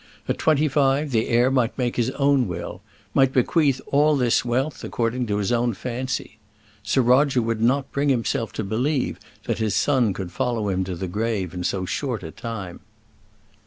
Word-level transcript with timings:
At 0.27 0.39
twenty 0.39 0.67
five 0.67 1.11
the 1.11 1.27
heir 1.27 1.51
might 1.51 1.77
make 1.77 1.95
his 1.95 2.09
own 2.17 2.47
will 2.47 2.81
might 3.13 3.31
bequeath 3.33 3.79
all 3.91 4.17
this 4.17 4.43
wealth 4.43 4.83
according 4.83 5.27
to 5.27 5.37
his 5.37 5.51
own 5.51 5.75
fancy. 5.75 6.39
Sir 6.81 7.03
Roger 7.03 7.39
would 7.39 7.61
not 7.61 7.91
bring 7.91 8.09
himself 8.09 8.51
to 8.53 8.63
believe 8.63 9.19
that 9.43 9.59
his 9.59 9.75
son 9.75 10.11
could 10.13 10.31
follow 10.31 10.69
him 10.69 10.83
to 10.85 10.95
the 10.95 11.07
grave 11.07 11.53
in 11.53 11.63
so 11.63 11.85
short 11.85 12.23
a 12.23 12.31
time. 12.31 12.79